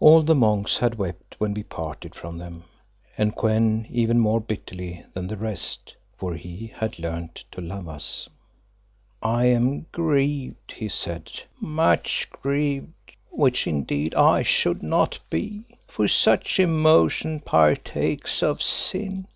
All 0.00 0.24
the 0.24 0.34
monks 0.34 0.78
had 0.78 0.96
wept 0.98 1.36
when 1.38 1.54
we 1.54 1.62
parted 1.62 2.16
from 2.16 2.36
them, 2.38 2.64
and 3.16 3.36
Kou 3.36 3.46
en 3.46 3.86
even 3.90 4.18
more 4.18 4.40
bitterly 4.40 5.04
than 5.12 5.28
the 5.28 5.36
rest, 5.36 5.94
for 6.16 6.34
he 6.34 6.72
had 6.74 6.98
learned 6.98 7.36
to 7.52 7.60
love 7.60 7.88
us. 7.88 8.28
"I 9.22 9.44
am 9.44 9.86
grieved," 9.92 10.72
he 10.72 10.88
said, 10.88 11.30
"much 11.60 12.26
grieved, 12.32 13.14
which 13.30 13.68
indeed 13.68 14.16
I 14.16 14.42
should 14.42 14.82
not 14.82 15.20
be, 15.30 15.62
for 15.86 16.08
such 16.08 16.58
emotion 16.58 17.38
partakes 17.38 18.42
of 18.42 18.60
sin. 18.60 19.28